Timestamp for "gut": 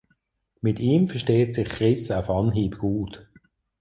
2.79-3.27